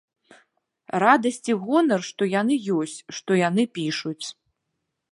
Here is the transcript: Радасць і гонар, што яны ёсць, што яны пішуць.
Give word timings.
Радасць 1.03 1.37
і 1.53 1.57
гонар, 1.67 2.01
што 2.09 2.31
яны 2.39 2.55
ёсць, 2.79 2.99
што 3.19 3.31
яны 3.47 3.63
пішуць. 3.81 4.25